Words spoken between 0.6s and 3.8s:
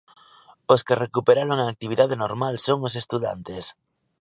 Os que recuperaron a actividade normal son os estudantes.